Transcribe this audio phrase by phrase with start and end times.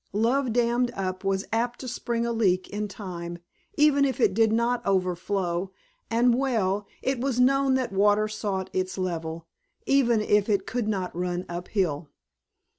[0.13, 3.37] Love dammed up was apt to spring a leak in time,
[3.77, 5.71] even if it did not overflow,
[6.09, 9.45] and well, it was known that water sought its level,
[9.85, 12.09] even if it could not run uphill.